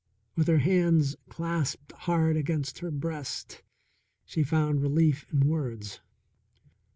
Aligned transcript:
With 0.35 0.47
her 0.47 0.57
hands 0.57 1.15
clasped 1.29 1.91
hard 1.91 2.35
against 2.35 2.79
her 2.79 2.89
breast 2.89 3.61
she 4.25 4.41
found 4.41 4.81
relief 4.81 5.27
in 5.31 5.47
words. 5.47 5.99